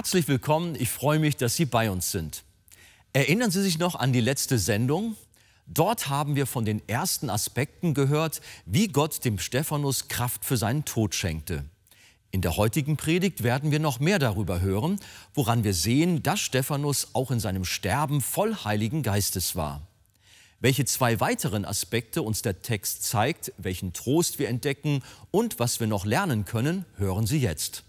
[0.00, 2.42] Herzlich willkommen, ich freue mich, dass Sie bei uns sind.
[3.12, 5.14] Erinnern Sie sich noch an die letzte Sendung?
[5.66, 10.86] Dort haben wir von den ersten Aspekten gehört, wie Gott dem Stephanus Kraft für seinen
[10.86, 11.66] Tod schenkte.
[12.30, 14.98] In der heutigen Predigt werden wir noch mehr darüber hören,
[15.34, 19.86] woran wir sehen, dass Stephanus auch in seinem Sterben voll Heiligen Geistes war.
[20.60, 25.86] Welche zwei weiteren Aspekte uns der Text zeigt, welchen Trost wir entdecken und was wir
[25.86, 27.84] noch lernen können, hören Sie jetzt.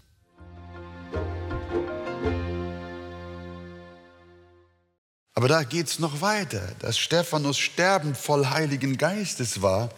[5.42, 6.72] Aber da geht es noch weiter.
[6.78, 9.90] Dass Stephanus sterbend voll Heiligen Geistes war,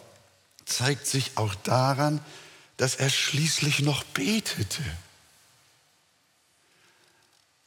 [0.65, 2.19] zeigt sich auch daran,
[2.77, 4.81] dass er schließlich noch betete.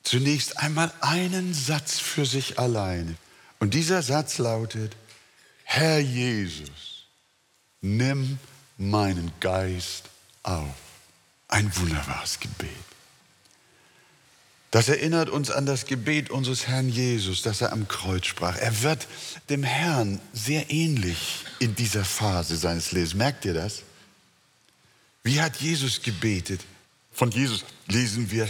[0.02, 3.14] Zunächst einmal einen Satz für sich alleine.
[3.60, 4.96] Und dieser Satz lautet,
[5.62, 7.04] Herr Jesus,
[7.80, 8.40] nimm
[8.76, 10.06] meinen Geist
[10.42, 10.74] auf.
[11.46, 12.97] Ein wunderbares Gebet.
[14.70, 18.56] Das erinnert uns an das Gebet unseres Herrn Jesus, das er am Kreuz sprach.
[18.56, 19.08] Er wird
[19.48, 23.14] dem Herrn sehr ähnlich in dieser Phase seines Lebens.
[23.14, 23.82] Merkt ihr das?
[25.22, 26.60] Wie hat Jesus gebetet?
[27.12, 28.48] Von Jesus lesen wir,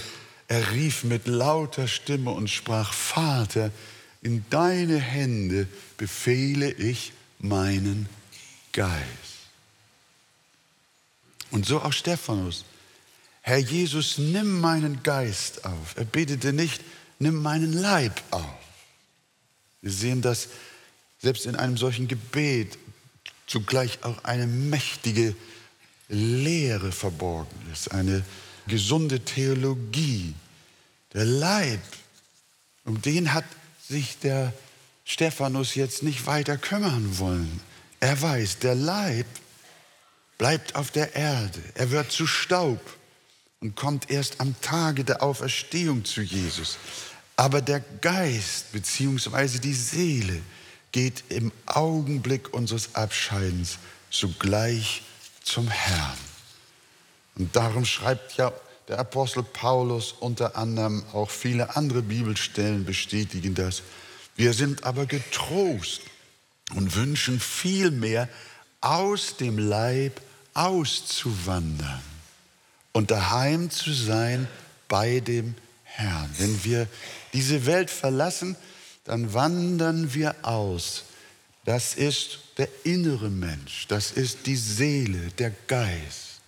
[0.48, 3.70] er rief mit lauter Stimme und sprach, Vater,
[4.20, 8.08] in deine Hände befehle ich meinen
[8.72, 8.98] Geist.
[11.50, 12.64] Und so auch Stephanus.
[13.42, 15.96] Herr Jesus, nimm meinen Geist auf.
[15.96, 16.82] Er betete nicht,
[17.18, 18.58] nimm meinen Leib auf.
[19.80, 20.48] Wir sehen, dass
[21.18, 22.78] selbst in einem solchen Gebet
[23.46, 25.34] zugleich auch eine mächtige
[26.08, 28.24] Lehre verborgen ist, eine
[28.66, 30.34] gesunde Theologie.
[31.14, 31.80] Der Leib,
[32.84, 33.44] um den hat
[33.88, 34.52] sich der
[35.04, 37.60] Stephanus jetzt nicht weiter kümmern wollen.
[38.00, 39.26] Er weiß, der Leib
[40.36, 42.97] bleibt auf der Erde, er wird zu Staub
[43.60, 46.78] und kommt erst am Tage der Auferstehung zu Jesus.
[47.36, 49.58] Aber der Geist bzw.
[49.58, 50.40] die Seele
[50.92, 53.78] geht im Augenblick unseres Abscheidens
[54.10, 55.02] sogleich
[55.42, 56.18] zum Herrn.
[57.36, 58.52] Und darum schreibt ja
[58.88, 63.82] der Apostel Paulus unter anderem auch viele andere Bibelstellen bestätigen das.
[64.34, 66.00] Wir sind aber getrost
[66.74, 68.28] und wünschen vielmehr
[68.80, 70.20] aus dem Leib
[70.54, 72.02] auszuwandern
[72.98, 74.48] und daheim zu sein
[74.88, 75.54] bei dem
[75.84, 76.28] Herrn.
[76.36, 76.88] Wenn wir
[77.32, 78.56] diese Welt verlassen,
[79.04, 81.04] dann wandern wir aus.
[81.64, 86.40] Das ist der innere Mensch, das ist die Seele, der Geist.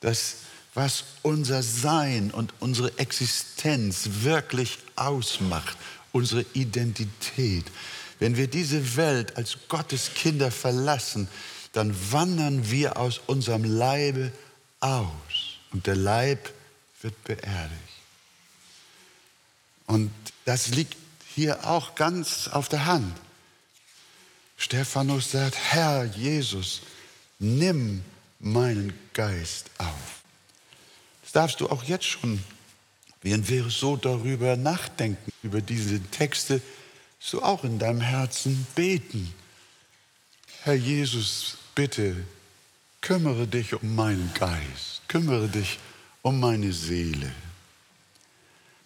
[0.00, 0.38] Das,
[0.74, 5.78] was unser Sein und unsere Existenz wirklich ausmacht,
[6.10, 7.66] unsere Identität.
[8.18, 11.28] Wenn wir diese Welt als Gottes Kinder verlassen,
[11.72, 14.32] dann wandern wir aus unserem Leibe
[14.80, 15.37] aus
[15.72, 16.52] und der Leib
[17.02, 17.72] wird beerdigt.
[19.86, 20.12] Und
[20.44, 20.96] das liegt
[21.34, 23.16] hier auch ganz auf der Hand.
[24.56, 26.82] Stephanus sagt, Herr Jesus,
[27.38, 28.02] nimm
[28.40, 30.22] meinen Geist auf.
[31.22, 32.42] Das darfst du auch jetzt schon,
[33.22, 36.60] während wir so darüber nachdenken, über diese Texte,
[37.20, 39.32] so auch in deinem Herzen beten.
[40.62, 42.16] Herr Jesus, bitte
[43.00, 45.78] kümmere dich um meinen Geist, kümmere dich
[46.22, 47.32] um meine Seele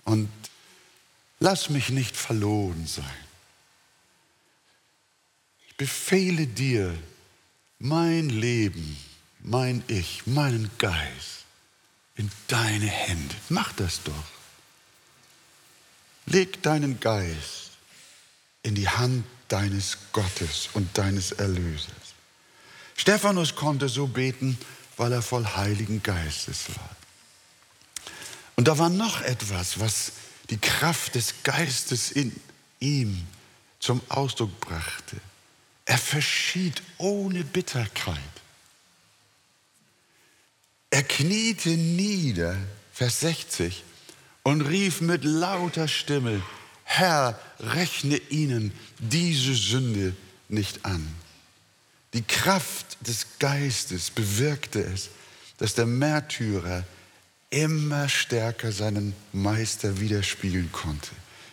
[0.05, 0.31] und
[1.41, 3.05] lass mich nicht verloren sein.
[5.69, 6.97] Ich befehle dir
[7.79, 8.97] mein Leben,
[9.41, 11.45] mein Ich, meinen Geist
[12.15, 13.35] in deine Hände.
[13.49, 14.29] Mach das doch.
[16.27, 17.71] Leg deinen Geist
[18.63, 22.12] in die Hand deines Gottes und deines Erlösers.
[22.97, 24.59] Stephanus konnte so beten,
[24.97, 26.97] weil er voll Heiligen Geistes war.
[28.57, 30.13] Und da war noch etwas, was
[30.51, 32.35] die Kraft des Geistes in
[32.81, 33.27] ihm
[33.81, 35.17] zum Ausdruck brachte.
[35.85, 38.19] Er verschied ohne Bitterkeit.
[40.91, 42.57] Er kniete nieder,
[42.93, 43.83] Vers 60,
[44.43, 46.43] und rief mit lauter Stimme,
[46.85, 50.15] Herr, rechne ihnen diese Sünde
[50.49, 51.09] nicht an.
[52.15, 55.11] Die Kraft des Geistes bewirkte es,
[55.59, 56.85] dass der Märtyrer
[57.51, 61.11] immer stärker seinen Meister widerspiegeln konnte.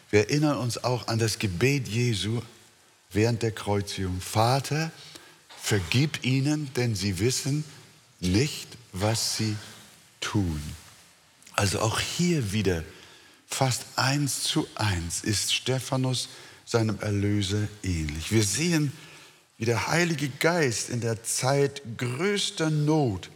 [0.10, 2.42] Wir erinnern uns auch an das Gebet Jesu
[3.12, 4.20] während der Kreuzigung.
[4.22, 4.92] Vater,
[5.62, 7.64] vergib ihnen, denn sie wissen
[8.20, 9.56] nicht, was sie
[10.20, 10.62] tun.
[11.54, 12.84] Also auch hier wieder
[13.48, 16.30] fast eins zu eins ist Stephanus
[16.66, 18.32] seinem Erlöser ähnlich.
[18.32, 18.94] Wir sehen,
[19.60, 23.30] wie der Heilige Geist in der Zeit größter Not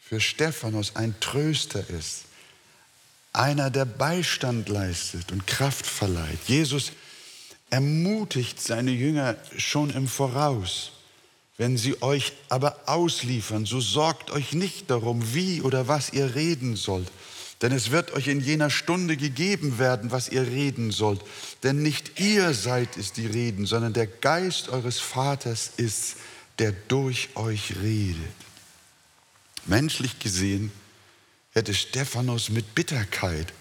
[0.00, 2.26] für Stephanus ein Tröster ist,
[3.32, 6.38] einer, der Beistand leistet und Kraft verleiht.
[6.46, 6.92] Jesus
[7.70, 10.92] ermutigt seine Jünger schon im Voraus.
[11.56, 16.76] Wenn sie euch aber ausliefern, so sorgt euch nicht darum, wie oder was ihr reden
[16.76, 17.10] sollt.
[17.62, 21.20] Denn es wird euch in jener Stunde gegeben werden, was ihr reden sollt.
[21.62, 26.16] Denn nicht ihr seid es, die reden, sondern der Geist eures Vaters ist,
[26.58, 28.18] der durch euch redet.
[29.66, 30.72] Menschlich gesehen
[31.52, 33.52] hätte Stephanus mit Bitterkeit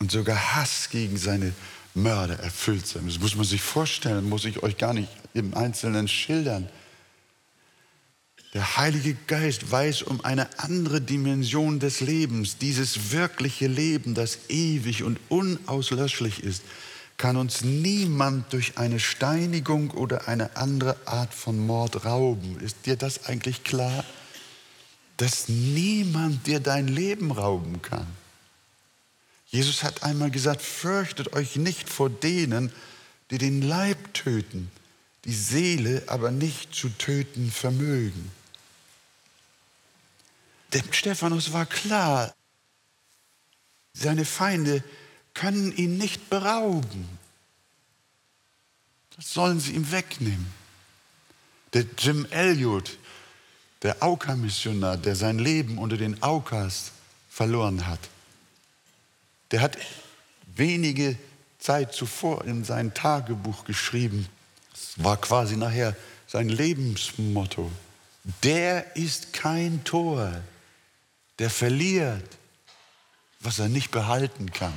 [0.00, 1.52] und sogar Hass gegen seine
[1.94, 3.06] Mörder erfüllt sein.
[3.06, 6.68] Das muss man sich vorstellen, muss ich euch gar nicht im Einzelnen schildern.
[8.54, 12.56] Der Heilige Geist weiß um eine andere Dimension des Lebens.
[12.56, 16.62] Dieses wirkliche Leben, das ewig und unauslöschlich ist,
[17.18, 22.58] kann uns niemand durch eine Steinigung oder eine andere Art von Mord rauben.
[22.60, 24.04] Ist dir das eigentlich klar?
[25.18, 28.06] Dass niemand dir dein Leben rauben kann.
[29.48, 32.72] Jesus hat einmal gesagt, fürchtet euch nicht vor denen,
[33.30, 34.70] die den Leib töten,
[35.24, 38.30] die Seele aber nicht zu töten vermögen.
[40.74, 42.34] Dem Stephanus war klar,
[43.94, 44.84] seine Feinde
[45.34, 47.08] können ihn nicht berauben.
[49.16, 50.46] Das sollen sie ihm wegnehmen.
[51.72, 52.98] Der Jim Elliot,
[53.82, 56.92] der Auka-Missionar, der sein Leben unter den Aukas
[57.30, 58.00] verloren hat,
[59.50, 59.78] der hat
[60.54, 61.16] wenige
[61.58, 64.28] Zeit zuvor in sein Tagebuch geschrieben,
[64.70, 67.70] das war quasi nachher sein Lebensmotto.
[68.42, 70.42] Der ist kein Tor,
[71.38, 72.38] der verliert,
[73.40, 74.74] was er nicht behalten kann.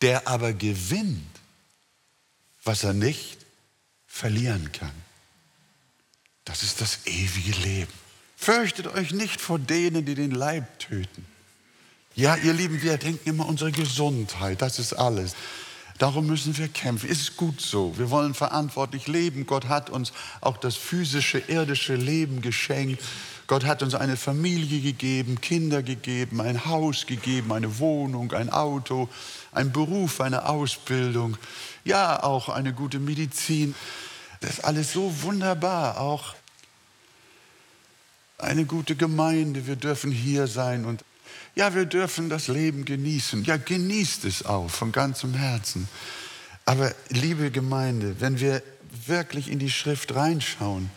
[0.00, 1.40] Der aber gewinnt,
[2.64, 3.38] was er nicht
[4.06, 4.92] verlieren kann.
[6.44, 7.92] Das ist das ewige Leben.
[8.36, 11.24] Fürchtet euch nicht vor denen, die den Leib töten.
[12.14, 15.34] Ja, ihr Lieben, wir denken immer unsere Gesundheit, das ist alles.
[15.98, 17.08] Darum müssen wir kämpfen.
[17.08, 17.96] Ist gut so.
[17.98, 19.46] Wir wollen verantwortlich leben.
[19.46, 23.02] Gott hat uns auch das physische, irdische Leben geschenkt.
[23.46, 29.08] Gott hat uns eine Familie gegeben, Kinder gegeben, ein Haus gegeben, eine Wohnung, ein Auto,
[29.52, 31.36] ein Beruf, eine Ausbildung,
[31.84, 33.74] ja auch eine gute Medizin.
[34.40, 36.00] Das ist alles so wunderbar.
[36.00, 36.34] Auch
[38.38, 39.66] eine gute Gemeinde.
[39.66, 41.04] Wir dürfen hier sein und
[41.54, 43.44] ja, wir dürfen das Leben genießen.
[43.44, 45.88] Ja, genießt es auch von ganzem Herzen.
[46.64, 48.62] Aber liebe Gemeinde, wenn wir
[49.06, 50.90] wirklich in die Schrift reinschauen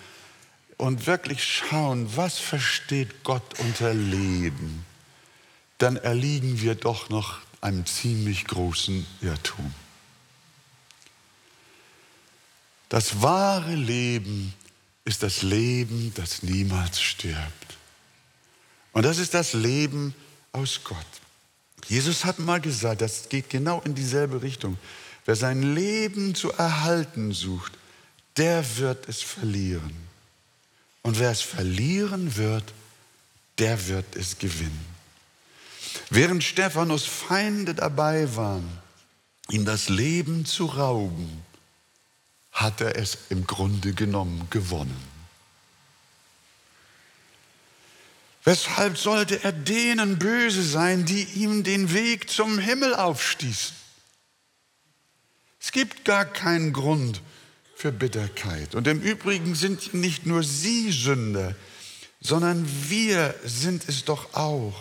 [0.77, 4.85] und wirklich schauen, was versteht Gott unter Leben,
[5.77, 9.73] dann erliegen wir doch noch einem ziemlich großen Irrtum.
[12.89, 14.53] Das wahre Leben
[15.03, 17.77] ist das Leben, das niemals stirbt.
[18.93, 20.15] Und das ist das Leben,
[20.55, 20.97] aus Gott.
[21.87, 24.77] Jesus hat mal gesagt, das geht genau in dieselbe Richtung.
[25.25, 27.73] Wer sein Leben zu erhalten sucht,
[28.37, 29.95] der wird es verlieren.
[31.03, 32.73] Und wer es verlieren wird,
[33.59, 34.85] der wird es gewinnen.
[36.09, 38.67] Während Stephanus Feinde dabei waren,
[39.49, 41.43] ihm das Leben zu rauben,
[42.51, 45.14] hat er es im Grunde genommen gewonnen.
[48.45, 53.75] Weshalb sollte er denen böse sein, die ihm den Weg zum Himmel aufstießen?
[55.59, 57.21] Es gibt gar keinen Grund
[57.75, 58.75] für Bitterkeit.
[58.75, 61.55] Und im Übrigen sind nicht nur sie Sünder,
[62.21, 64.75] sondern wir sind es doch auch.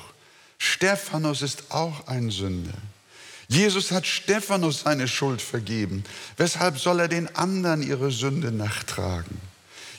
[0.58, 2.76] Stephanus ist auch ein Sünder.
[3.48, 6.04] Jesus hat Stephanus seine Schuld vergeben.
[6.36, 9.40] Weshalb soll er den anderen ihre Sünde nachtragen?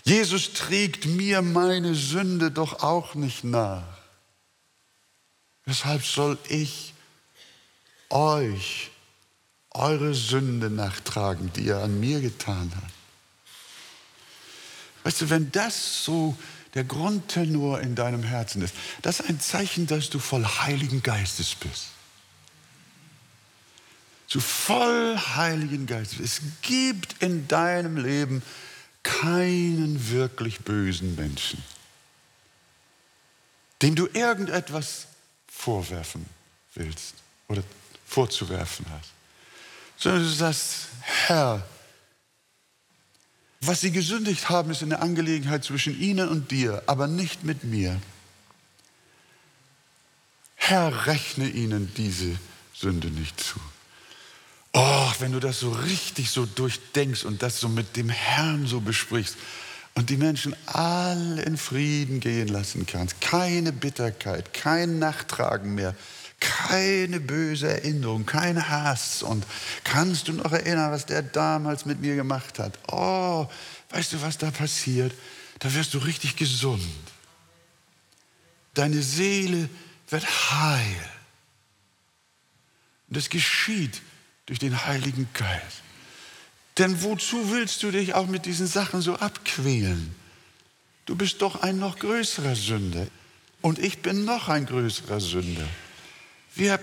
[0.05, 3.83] Jesus trägt mir meine Sünde doch auch nicht nach.
[5.65, 6.93] Weshalb soll ich
[8.09, 8.91] euch
[9.71, 12.91] eure Sünde nachtragen, die er an mir getan hat?
[15.03, 16.37] Weißt du, wenn das so
[16.75, 21.55] der Grundtenor in deinem Herzen ist, das ist ein Zeichen, dass du voll Heiligen Geistes
[21.55, 21.87] bist.
[24.29, 26.19] Du voll Heiligen Geistes.
[26.19, 28.43] Es gibt in deinem Leben
[29.05, 31.63] keinen wirklich bösen Menschen,
[33.81, 35.07] dem du irgendetwas
[35.47, 36.25] vorwerfen
[36.73, 37.13] willst
[37.47, 37.63] oder
[38.07, 39.11] vorzuwerfen hast,
[39.95, 41.63] sondern du sagst, Herr,
[43.61, 48.01] was sie gesündigt haben, ist eine Angelegenheit zwischen ihnen und dir, aber nicht mit mir.
[50.55, 52.37] Herr, rechne ihnen diese
[52.73, 53.59] Sünde nicht zu.
[54.77, 58.81] Oh, wenn du das so richtig so durchdenkst und das so mit dem Herrn so
[58.81, 59.37] besprichst
[59.93, 65.95] und die Menschen alle in Frieden gehen lassen kannst, keine Bitterkeit, kein Nachtragen mehr,
[66.41, 69.23] Keine böse Erinnerung, kein Hass.
[69.23, 69.45] Und
[69.85, 72.77] kannst du noch erinnern, was der damals mit mir gemacht hat?
[72.91, 73.47] Oh,
[73.91, 75.13] weißt du, was da passiert?
[75.59, 76.83] Da wirst du richtig gesund.
[78.73, 79.69] Deine Seele
[80.09, 81.09] wird heil.
[83.07, 84.01] Und das geschieht
[84.45, 85.81] durch den Heiligen Geist.
[86.77, 90.13] Denn wozu willst du dich auch mit diesen Sachen so abquälen?
[91.05, 93.07] Du bist doch ein noch größerer Sünder.
[93.61, 95.67] Und ich bin noch ein größerer Sünder.
[96.53, 96.79] Wir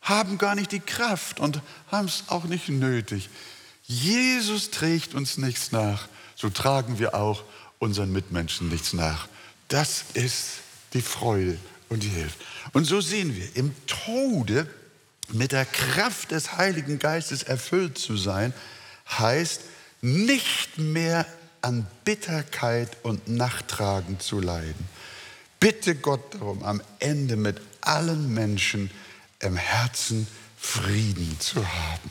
[0.00, 3.28] haben gar nicht die Kraft und haben es auch nicht nötig.
[3.84, 7.44] Jesus trägt uns nichts nach, so tragen wir auch
[7.78, 9.28] unseren Mitmenschen nichts nach.
[9.68, 10.60] Das ist
[10.92, 12.36] die Freude und die Hilfe.
[12.72, 14.68] Und so sehen wir, im Tode
[15.28, 18.52] mit der Kraft des Heiligen Geistes erfüllt zu sein,
[19.08, 19.62] heißt
[20.00, 21.26] nicht mehr
[21.62, 24.88] an Bitterkeit und Nachtragen zu leiden.
[25.58, 28.90] Bitte Gott darum, am Ende mit allen Menschen
[29.40, 30.26] im Herzen
[30.58, 32.10] Frieden zu haben.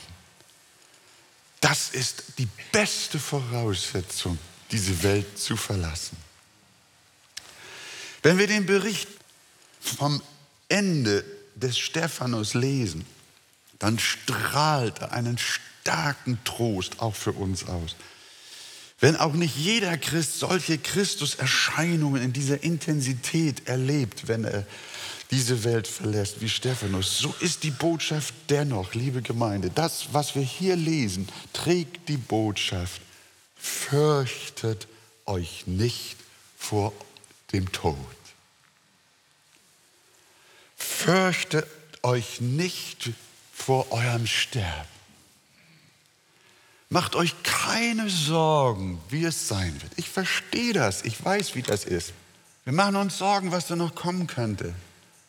[1.62, 4.38] Das ist die beste Voraussetzung,
[4.72, 6.17] diese Welt zu verlassen.
[8.24, 9.07] Wenn wir den Bericht
[9.79, 10.22] vom
[10.67, 11.24] Ende
[11.55, 13.05] des Stephanus lesen,
[13.79, 17.95] dann strahlt er einen starken Trost auch für uns aus.
[19.00, 24.65] Wenn auch nicht jeder Christ solche Christuserscheinungen in dieser Intensität erlebt, wenn er
[25.31, 30.43] diese Welt verlässt wie Stephanus, so ist die Botschaft dennoch, liebe Gemeinde, das, was wir
[30.43, 33.01] hier lesen, trägt die Botschaft,
[33.55, 34.88] fürchtet
[35.25, 36.15] euch nicht
[36.57, 36.93] vor
[37.51, 37.97] dem Tod.
[41.05, 41.67] Fürchtet
[42.01, 43.12] euch nicht
[43.53, 44.89] vor eurem Sterben.
[46.89, 49.91] Macht euch keine Sorgen, wie es sein wird.
[49.97, 52.12] Ich verstehe das, ich weiß, wie das ist.
[52.63, 54.74] Wir machen uns Sorgen, was da noch kommen könnte.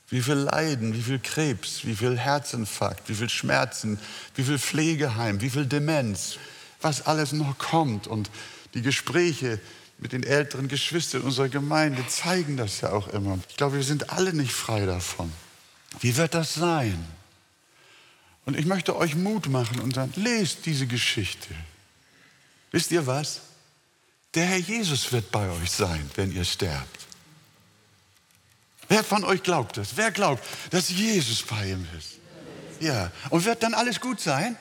[0.08, 4.00] Wie viel Leiden, wie viel Krebs, wie viel Herzinfarkt, wie viel Schmerzen,
[4.34, 6.38] wie viel Pflegeheim, wie viel Demenz,
[6.80, 8.06] was alles noch kommt.
[8.06, 8.30] Und
[8.72, 9.60] die Gespräche
[9.98, 13.38] mit den älteren Geschwistern unserer Gemeinde zeigen das ja auch immer.
[13.50, 15.30] Ich glaube, wir sind alle nicht frei davon.
[16.00, 17.04] Wie wird das sein?
[18.44, 21.54] Und ich möchte euch Mut machen und sagen, lest diese Geschichte.
[22.70, 23.40] Wisst ihr was?
[24.34, 27.06] Der Herr Jesus wird bei euch sein, wenn ihr sterbt.
[28.88, 29.96] Wer von euch glaubt das?
[29.96, 32.18] Wer glaubt, dass Jesus bei ihm ist?
[32.78, 33.10] Ja.
[33.30, 34.56] Und wird dann alles gut sein?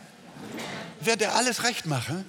[1.02, 2.26] Wird er alles recht machen?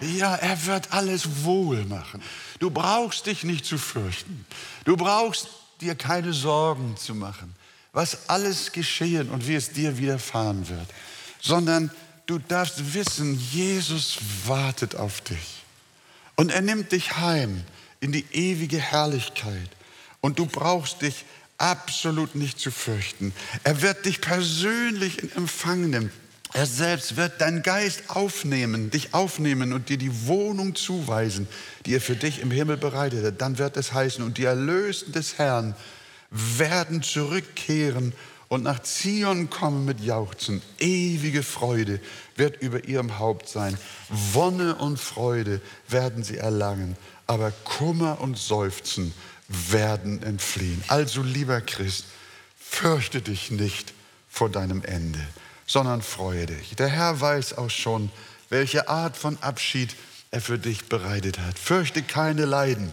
[0.00, 2.22] Ja, er wird alles wohl machen.
[2.60, 4.46] Du brauchst dich nicht zu fürchten.
[4.84, 5.48] Du brauchst
[5.80, 7.57] dir keine Sorgen zu machen
[7.92, 10.86] was alles geschehen und wie es dir widerfahren wird,
[11.40, 11.90] sondern
[12.26, 15.64] du darfst wissen, Jesus wartet auf dich.
[16.36, 17.64] Und er nimmt dich heim
[18.00, 19.70] in die ewige Herrlichkeit.
[20.20, 21.24] Und du brauchst dich
[21.58, 23.32] absolut nicht zu fürchten.
[23.64, 26.12] Er wird dich persönlich in Empfang nehmen.
[26.54, 31.46] Er selbst wird deinen Geist aufnehmen, dich aufnehmen und dir die Wohnung zuweisen,
[31.84, 33.40] die er für dich im Himmel bereitet hat.
[33.40, 35.74] Dann wird es heißen, und die Erlösten des Herrn
[36.30, 38.12] werden zurückkehren
[38.48, 40.62] und nach Zion kommen mit Jauchzen.
[40.78, 42.00] Ewige Freude
[42.36, 43.76] wird über ihrem Haupt sein.
[44.08, 49.12] Wonne und Freude werden sie erlangen, aber Kummer und Seufzen
[49.48, 50.82] werden entfliehen.
[50.88, 52.04] Also lieber Christ,
[52.58, 53.92] fürchte dich nicht
[54.28, 55.20] vor deinem Ende,
[55.66, 56.74] sondern freue dich.
[56.76, 58.10] Der Herr weiß auch schon,
[58.50, 59.94] welche Art von Abschied
[60.30, 61.58] er für dich bereitet hat.
[61.58, 62.92] Fürchte keine Leiden.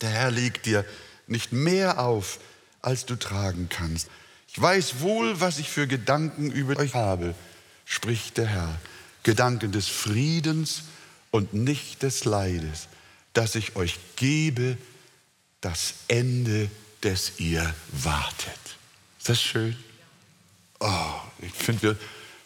[0.00, 0.84] Der Herr legt dir
[1.26, 2.38] nicht mehr auf,
[2.82, 4.08] als du tragen kannst.
[4.48, 7.34] Ich weiß wohl, was ich für Gedanken über euch habe,
[7.84, 8.80] spricht der Herr.
[9.22, 10.84] Gedanken des Friedens
[11.30, 12.88] und nicht des Leides,
[13.34, 14.78] dass ich euch gebe,
[15.60, 16.70] das Ende,
[17.02, 18.58] des ihr wartet.
[19.18, 19.76] Ist das schön?
[20.80, 21.96] Oh, ich finde, wir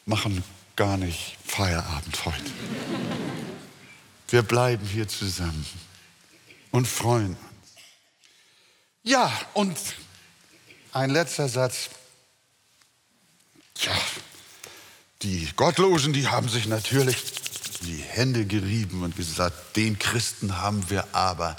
[0.07, 0.43] machen
[0.77, 2.51] gar nicht Feierabend heute.
[4.29, 5.67] Wir bleiben hier zusammen
[6.71, 7.39] und freuen uns.
[9.03, 9.77] Ja, und
[10.93, 11.91] ein letzter Satz.
[13.75, 13.93] Tja,
[15.23, 17.17] die Gottlosen, die haben sich natürlich
[17.81, 21.57] die Hände gerieben und gesagt, den Christen haben wir aber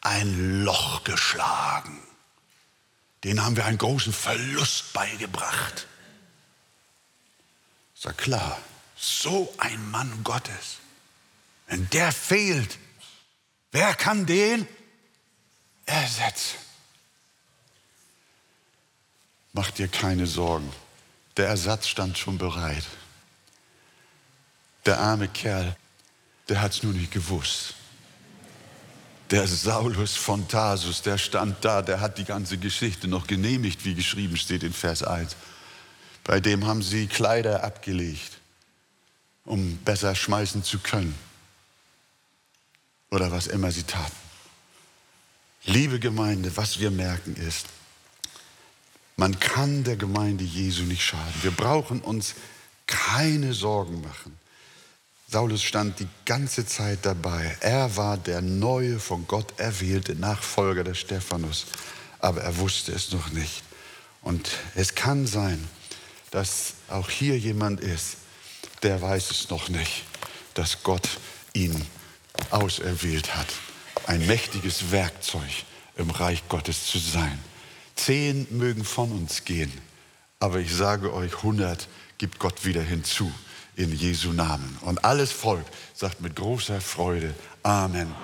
[0.00, 2.00] ein Loch geschlagen.
[3.22, 5.86] Den haben wir einen großen Verlust beigebracht.
[8.00, 8.60] Ja klar,
[8.96, 10.78] so ein Mann Gottes,
[11.68, 12.78] wenn der fehlt,
[13.72, 14.68] wer kann den
[15.86, 16.63] ersetzen?
[19.54, 20.70] Mach dir keine Sorgen.
[21.36, 22.84] Der Ersatz stand schon bereit.
[24.84, 25.76] Der arme Kerl,
[26.48, 27.74] der hat es nur nicht gewusst.
[29.30, 33.94] Der Saulus von Tarsus, der stand da, der hat die ganze Geschichte noch genehmigt, wie
[33.94, 35.36] geschrieben steht in Vers 1.
[36.24, 38.38] Bei dem haben sie Kleider abgelegt,
[39.44, 41.14] um besser schmeißen zu können.
[43.10, 44.12] Oder was immer sie taten.
[45.64, 47.66] Liebe Gemeinde, was wir merken ist,
[49.16, 51.42] man kann der Gemeinde Jesu nicht schaden.
[51.42, 52.34] Wir brauchen uns
[52.86, 54.38] keine Sorgen machen.
[55.28, 57.56] Saulus stand die ganze Zeit dabei.
[57.60, 61.66] Er war der neue, von Gott erwählte Nachfolger des Stephanus.
[62.18, 63.62] Aber er wusste es noch nicht.
[64.22, 65.68] Und es kann sein,
[66.30, 68.16] dass auch hier jemand ist,
[68.82, 70.04] der weiß es noch nicht,
[70.54, 71.08] dass Gott
[71.52, 71.86] ihn
[72.50, 73.48] auserwählt hat,
[74.06, 75.64] ein mächtiges Werkzeug
[75.96, 77.38] im Reich Gottes zu sein.
[77.94, 79.72] Zehn mögen von uns gehen,
[80.40, 83.32] aber ich sage euch, hundert gibt Gott wieder hinzu
[83.76, 84.78] in Jesu Namen.
[84.82, 88.14] Und alles Volk sagt mit großer Freude Amen.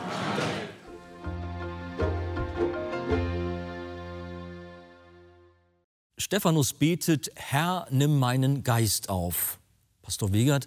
[6.19, 9.59] Stephanus betet, Herr, nimm meinen Geist auf.
[10.03, 10.67] Pastor Wegert,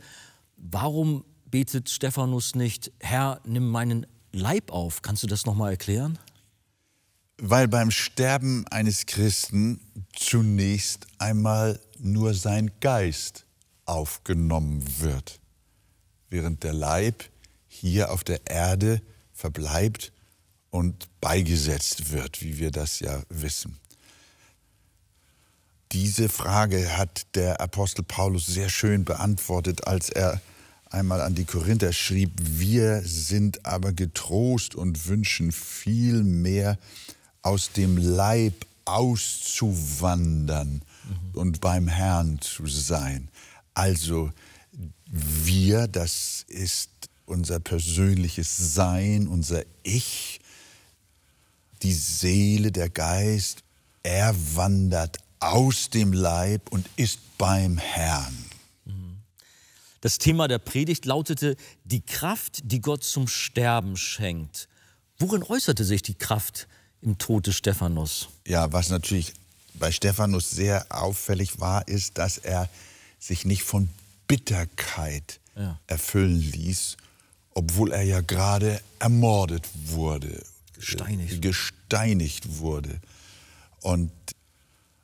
[0.58, 5.02] warum betet Stephanus nicht, Herr, nimm meinen Leib auf?
[5.02, 6.18] Kannst du das nochmal erklären?
[7.38, 9.80] Weil beim Sterben eines Christen
[10.16, 13.46] zunächst einmal nur sein Geist
[13.86, 15.40] aufgenommen wird,
[16.30, 17.24] während der Leib
[17.68, 19.02] hier auf der Erde
[19.34, 20.12] verbleibt
[20.70, 23.80] und beigesetzt wird, wie wir das ja wissen.
[25.92, 30.42] Diese Frage hat der Apostel Paulus sehr schön beantwortet, als er
[30.90, 36.78] einmal an die Korinther schrieb, wir sind aber getrost und wünschen viel mehr
[37.44, 41.40] aus dem Leib auszuwandern mhm.
[41.40, 43.30] und beim Herrn zu sein.
[43.74, 44.32] Also
[45.06, 46.90] wir, das ist
[47.26, 50.40] unser persönliches Sein, unser Ich,
[51.84, 53.64] die Seele, der Geist,
[54.02, 58.46] er wandert aus dem Leib und ist beim Herrn.
[60.04, 64.68] Das Thema der Predigt lautete die Kraft, die Gott zum Sterben schenkt.
[65.18, 66.68] Worin äußerte sich die Kraft
[67.04, 68.30] im Tod des Stephanus?
[68.48, 69.34] Ja, was natürlich
[69.76, 72.70] bei Stephanus sehr auffällig war, ist, dass er
[73.20, 73.90] sich nicht von
[74.28, 75.80] Bitterkeit ja.
[75.88, 76.98] erfüllen ließ,
[77.52, 81.42] obwohl er ja gerade ermordet wurde, gesteinigt.
[81.42, 83.00] gesteinigt wurde.
[83.82, 84.12] Und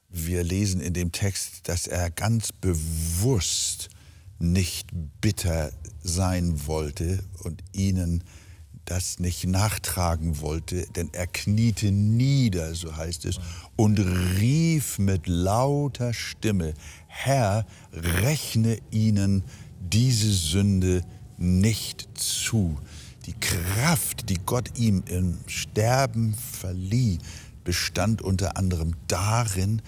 [0.09, 3.89] wir lesen in dem Text, dass er ganz bewusst
[4.39, 4.89] nicht
[5.21, 8.23] bitter sein wollte und ihnen
[8.89, 13.39] das nicht nachtragen wollte, denn er kniete nieder, so heißt es,
[13.75, 16.73] und rief mit lauter Stimme,
[17.07, 19.43] Herr, rechne ihnen
[19.79, 21.03] diese Sünde
[21.37, 22.77] nicht zu.
[23.27, 27.19] Die Kraft, die Gott ihm im Sterben verlieh,
[27.63, 29.83] bestand unter anderem darin,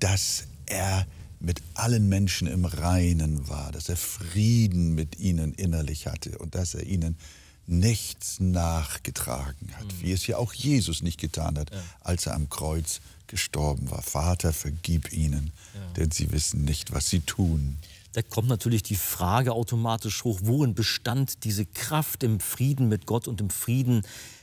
[0.00, 1.06] dass er
[1.40, 6.74] mit allen Menschen im Reinen war, dass er Frieden mit ihnen innerlich hatte und dass
[6.74, 7.16] er ihnen
[7.66, 10.00] nichts nachgetragen hat, mhm.
[10.02, 11.82] wie es ja auch Jesus nicht getan hat, ja.
[12.00, 14.02] als er am Kreuz gestorben war.
[14.02, 15.80] Vater, vergib ihnen, ja.
[15.96, 17.78] denn sie wissen nicht, was sie tun.
[18.12, 23.26] Da kommt natürlich die Frage automatisch hoch, worin bestand diese Kraft im Frieden mit Gott
[23.26, 24.02] und im Frieden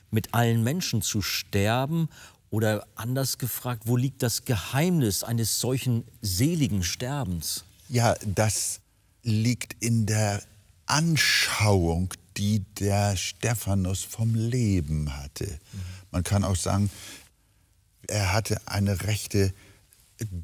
[0.10, 2.10] mit allen Menschen zu sterben?
[2.50, 7.64] Oder anders gefragt, wo liegt das Geheimnis eines solchen seligen Sterbens?
[7.88, 8.82] Ja, das
[9.24, 10.44] liegt in der
[10.86, 15.60] Anschauung die der Stephanus vom Leben hatte.
[16.10, 16.90] Man kann auch sagen,
[18.08, 19.54] er hatte eine rechte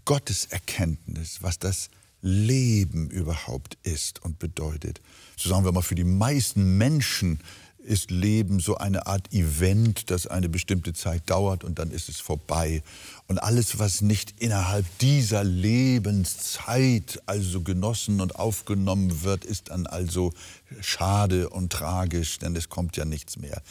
[0.05, 1.89] Gotteserkenntnis, was das
[2.21, 5.01] Leben überhaupt ist und bedeutet.
[5.37, 7.39] So sagen wir mal, für die meisten Menschen
[7.87, 12.19] ist Leben so eine Art Event, das eine bestimmte Zeit dauert und dann ist es
[12.19, 12.83] vorbei.
[13.27, 20.33] Und alles, was nicht innerhalb dieser Lebenszeit also genossen und aufgenommen wird, ist dann also
[20.81, 23.61] schade und tragisch, denn es kommt ja nichts mehr.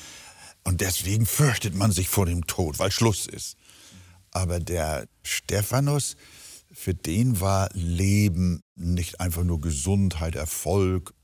[0.64, 3.57] Und deswegen fürchtet man sich vor dem Tod, weil Schluss ist.
[4.33, 6.16] Aber der Stephanus,
[6.72, 11.14] für den war Leben nicht einfach nur Gesundheit, Erfolg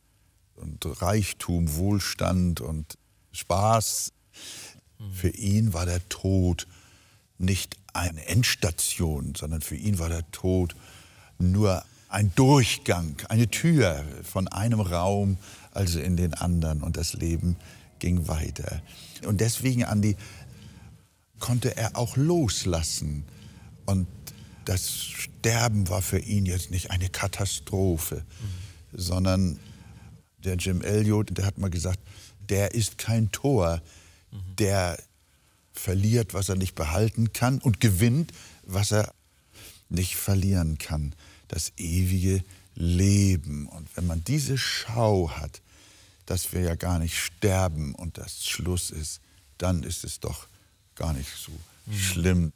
[0.62, 2.98] und Reichtum, Wohlstand und
[3.32, 4.12] Spaß.
[5.12, 6.66] Für ihn war der Tod
[7.38, 10.74] nicht eine Endstation, sondern für ihn war der Tod
[11.38, 15.38] nur ein Durchgang, eine Tür von einem Raum
[15.72, 17.56] also in den anderen und das Leben
[17.98, 18.82] ging weiter.
[19.26, 20.16] Und deswegen, Andi,
[21.38, 23.24] konnte er auch loslassen
[23.86, 24.06] und
[24.64, 28.98] das Sterben war für ihn jetzt nicht eine Katastrophe, mhm.
[28.98, 29.58] sondern
[30.44, 32.00] der Jim Elliot, der hat mal gesagt,
[32.48, 33.80] der ist kein Tor,
[34.58, 34.98] der
[35.72, 38.32] verliert, was er nicht behalten kann und gewinnt,
[38.64, 39.12] was er
[39.88, 41.14] nicht verlieren kann.
[41.48, 42.42] Das ewige
[42.74, 43.66] Leben.
[43.66, 45.60] Und wenn man diese Schau hat,
[46.26, 49.20] dass wir ja gar nicht sterben und das Schluss ist,
[49.58, 50.46] dann ist es doch
[50.94, 51.52] gar nicht so
[51.86, 51.94] mhm.
[51.94, 52.52] schlimm.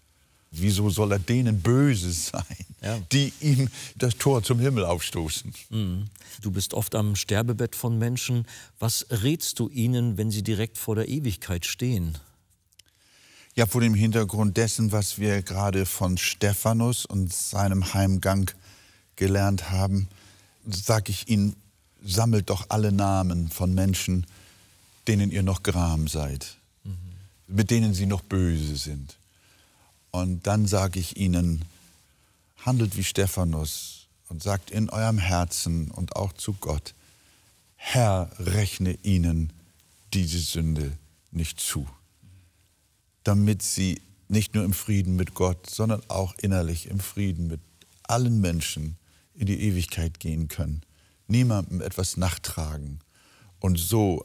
[0.58, 2.44] Wieso soll er denen böse sein,
[2.82, 2.98] ja.
[3.12, 5.52] die ihm das Tor zum Himmel aufstoßen?
[5.70, 6.06] Mhm.
[6.40, 8.46] Du bist oft am Sterbebett von Menschen.
[8.78, 12.16] Was rätst du ihnen, wenn sie direkt vor der Ewigkeit stehen?
[13.54, 18.50] Ja, vor dem Hintergrund dessen, was wir gerade von Stephanus und seinem Heimgang
[19.16, 20.08] gelernt haben,
[20.66, 21.56] sage ich Ihnen,
[22.04, 24.26] sammelt doch alle Namen von Menschen,
[25.08, 26.96] denen ihr noch gram seid, mhm.
[27.46, 29.16] mit denen Sie noch böse sind.
[30.16, 31.66] Und dann sage ich Ihnen,
[32.64, 36.94] handelt wie Stephanus und sagt in eurem Herzen und auch zu Gott,
[37.74, 39.52] Herr, rechne ihnen
[40.14, 40.96] diese Sünde
[41.32, 41.86] nicht zu,
[43.24, 47.60] damit sie nicht nur im Frieden mit Gott, sondern auch innerlich im Frieden mit
[48.04, 48.96] allen Menschen
[49.34, 50.80] in die Ewigkeit gehen können,
[51.28, 53.00] niemandem etwas nachtragen
[53.60, 54.24] und so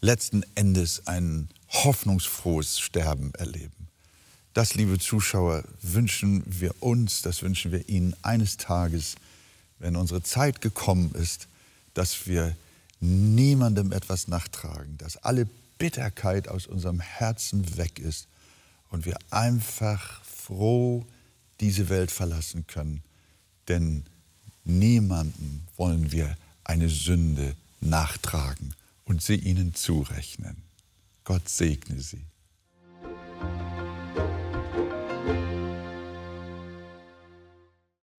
[0.00, 3.81] letzten Endes ein hoffnungsfrohes Sterben erleben.
[4.54, 9.16] Das, liebe Zuschauer, wünschen wir uns, das wünschen wir Ihnen eines Tages,
[9.78, 11.48] wenn unsere Zeit gekommen ist,
[11.94, 12.54] dass wir
[13.00, 18.28] niemandem etwas nachtragen, dass alle Bitterkeit aus unserem Herzen weg ist
[18.90, 21.04] und wir einfach froh
[21.60, 23.02] diese Welt verlassen können
[23.68, 24.04] denn
[24.64, 30.56] niemanden wollen wir eine Sünde nachtragen und sie ihnen zurechnen.
[31.24, 32.22] Gott segne sie.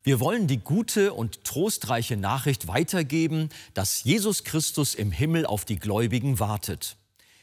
[0.06, 5.80] Wir wollen die gute und trostreiche Nachricht weitergeben, dass Jesus Christus im Himmel auf die
[5.80, 6.98] Gläubigen wartet.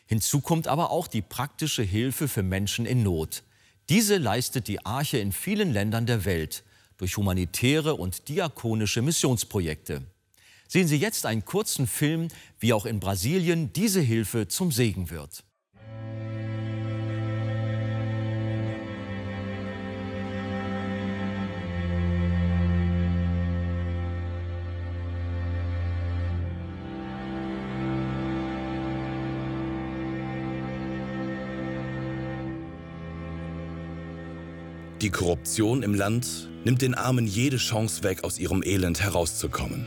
[0.05, 3.45] Hinzu kommt aber auch die praktische Hilfe für Menschen in Not.
[3.89, 6.63] Diese leistet die Arche in vielen Ländern der Welt
[6.99, 10.03] durch humanitäre und diakonische Missionsprojekte.
[10.69, 15.45] Sehen Sie jetzt einen kurzen Film, wie auch in Brasilien diese Hilfe zum Segen wird.
[35.01, 39.87] Die Korruption im Land nimmt den Armen jede Chance weg, aus ihrem Elend herauszukommen.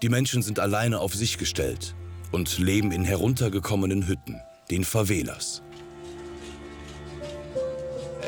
[0.00, 1.96] Die Menschen sind alleine auf sich gestellt
[2.30, 4.40] und leben in heruntergekommenen Hütten,
[4.70, 5.62] den Favelas.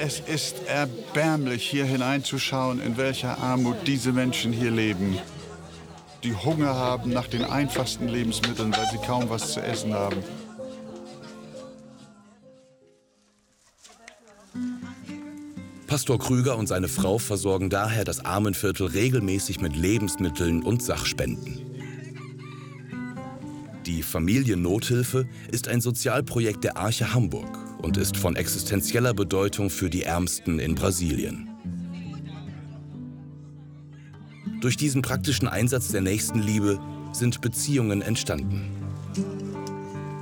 [0.01, 5.17] Es ist erbärmlich, hier hineinzuschauen, in welcher Armut diese Menschen hier leben.
[6.25, 10.17] Die Hunger haben nach den einfachsten Lebensmitteln, weil sie kaum was zu essen haben.
[15.93, 21.61] Pastor Krüger und seine Frau versorgen daher das Armenviertel regelmäßig mit Lebensmitteln und Sachspenden.
[23.85, 30.05] Die Familiennothilfe ist ein Sozialprojekt der Arche Hamburg und ist von existenzieller Bedeutung für die
[30.05, 31.51] Ärmsten in Brasilien.
[34.63, 36.81] Durch diesen praktischen Einsatz der Nächstenliebe
[37.13, 38.65] sind Beziehungen entstanden.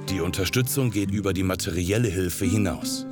[0.09, 3.07] Die Unterstützung geht über die materielle Hilfe hinaus.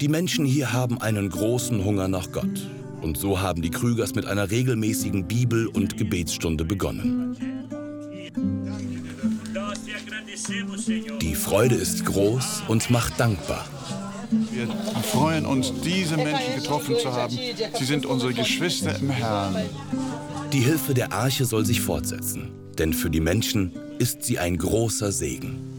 [0.00, 2.68] Die Menschen hier haben einen großen Hunger nach Gott.
[3.00, 7.36] Und so haben die Krügers mit einer regelmäßigen Bibel- und Gebetsstunde begonnen.
[11.20, 13.64] Die Freude ist groß und macht dankbar.
[14.50, 14.66] Wir
[15.02, 17.38] freuen uns, diese Menschen getroffen zu haben.
[17.78, 19.56] Sie sind unsere Geschwister im Herrn.
[20.52, 25.10] Die Hilfe der Arche soll sich fortsetzen, denn für die Menschen ist sie ein großer
[25.10, 25.75] Segen.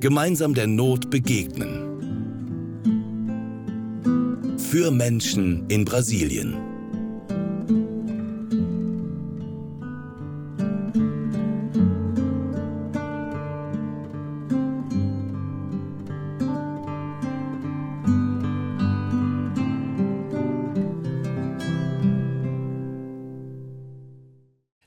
[0.00, 1.86] Gemeinsam der Not begegnen.
[4.58, 6.56] Für Menschen in Brasilien.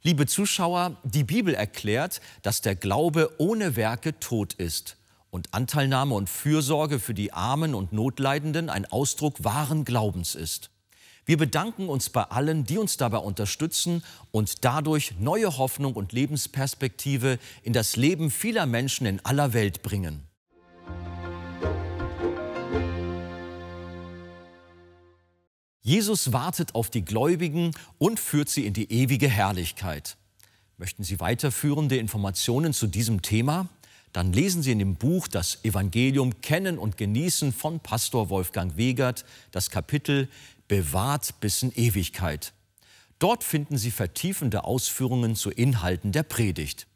[0.02, 4.98] Liebe Zuschauer, die Bibel erklärt, dass der Glaube ohne Werke tot ist
[5.34, 10.70] und Anteilnahme und Fürsorge für die Armen und Notleidenden ein Ausdruck wahren Glaubens ist.
[11.26, 17.40] Wir bedanken uns bei allen, die uns dabei unterstützen und dadurch neue Hoffnung und Lebensperspektive
[17.64, 20.28] in das Leben vieler Menschen in aller Welt bringen.
[25.82, 30.16] Jesus wartet auf die Gläubigen und führt sie in die ewige Herrlichkeit.
[30.78, 33.68] Möchten Sie weiterführende Informationen zu diesem Thema?
[34.14, 39.26] Dann lesen Sie in dem Buch Das Evangelium Kennen und Genießen von Pastor Wolfgang Wegert
[39.52, 40.30] das Kapitel
[40.68, 42.54] Bewahrt bis in Ewigkeit.
[43.18, 46.88] Dort finden Sie vertiefende Ausführungen zu Inhalten der Predigt.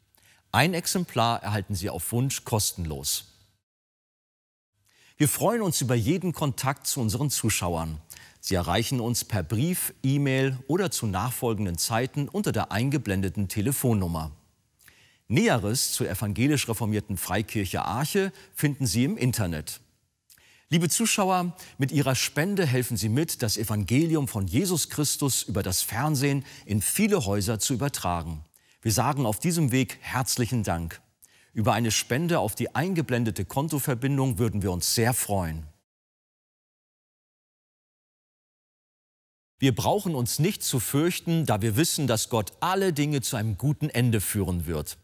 [0.52, 3.26] Ein Exemplar erhalten Sie auf Wunsch kostenlos.
[5.16, 8.00] Wir freuen uns über jeden Kontakt zu unseren Zuschauern.
[8.40, 14.30] Sie erreichen uns per Brief, E-Mail oder zu nachfolgenden Zeiten unter der eingeblendeten Telefonnummer.
[15.28, 19.80] Näheres zur evangelisch reformierten Freikirche Arche finden Sie im Internet.
[20.70, 25.82] Liebe Zuschauer, mit Ihrer Spende helfen Sie mit, das Evangelium von Jesus Christus über das
[25.82, 28.44] Fernsehen in viele Häuser zu übertragen.
[28.80, 31.00] Wir sagen auf diesem Weg herzlichen Dank.
[31.52, 35.66] Über eine Spende auf die eingeblendete Kontoverbindung würden wir uns sehr freuen.
[39.58, 43.58] Wir brauchen uns nicht zu fürchten, da wir wissen, dass Gott alle Dinge zu einem
[43.58, 44.96] guten Ende führen wird.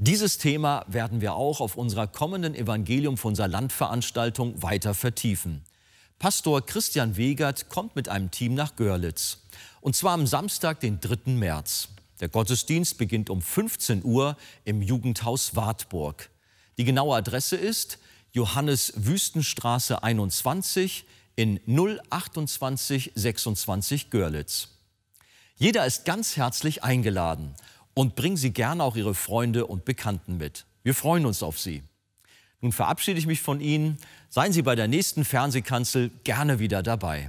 [0.00, 5.64] Dieses Thema werden wir auch auf unserer kommenden Evangelium von unserer Landveranstaltung weiter vertiefen.
[6.20, 9.38] Pastor Christian Wegert kommt mit einem Team nach Görlitz.
[9.80, 11.32] Und zwar am Samstag, den 3.
[11.32, 11.88] März.
[12.20, 16.30] Der Gottesdienst beginnt um 15 Uhr im Jugendhaus Wartburg.
[16.76, 17.98] Die genaue Adresse ist
[18.30, 24.68] Johannes Wüstenstraße 21 in 028 26 Görlitz.
[25.56, 27.56] Jeder ist ganz herzlich eingeladen
[27.98, 30.66] und bringen Sie gerne auch Ihre Freunde und Bekannten mit.
[30.84, 31.82] Wir freuen uns auf Sie.
[32.60, 33.98] Nun verabschiede ich mich von Ihnen.
[34.28, 37.28] Seien Sie bei der nächsten Fernsehkanzel gerne wieder dabei.